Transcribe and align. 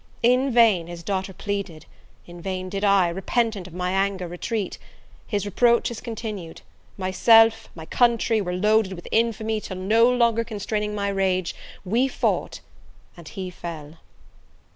In 0.23 0.51
vain 0.51 0.87
his 0.87 1.03
daughter 1.03 1.31
pleaded; 1.31 1.85
in 2.25 2.41
vain 2.41 2.69
did 2.69 2.83
I, 2.83 3.07
repentant 3.09 3.67
of 3.67 3.73
my 3.75 3.91
anger 3.91 4.27
retreat 4.27 4.79
his 5.27 5.45
reproaches 5.45 6.01
continued; 6.01 6.61
myself, 6.97 7.69
my 7.75 7.85
country, 7.85 8.41
were 8.41 8.53
loaded 8.55 8.93
with 8.93 9.07
infamy, 9.11 9.61
till 9.61 9.77
no 9.77 10.09
longer 10.11 10.43
constraining 10.43 10.95
my 10.95 11.09
rage, 11.09 11.53
we 11.85 12.07
fought, 12.07 12.61
and 13.15 13.27
he 13.27 13.51
fell! 13.51 13.99